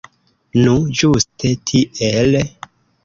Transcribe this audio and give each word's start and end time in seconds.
Nu, 0.61 0.71
ĝuste 1.01 1.53
tiel. 1.73 2.33